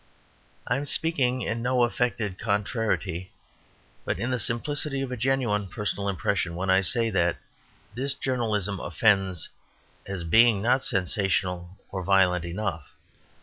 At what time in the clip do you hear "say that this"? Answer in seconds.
6.81-8.15